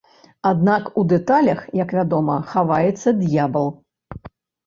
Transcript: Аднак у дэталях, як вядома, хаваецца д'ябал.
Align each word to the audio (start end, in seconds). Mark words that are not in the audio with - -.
Аднак 0.51 0.87
у 1.01 1.01
дэталях, 1.11 1.59
як 1.83 1.93
вядома, 1.97 2.37
хаваецца 2.53 3.09
д'ябал. 3.19 3.67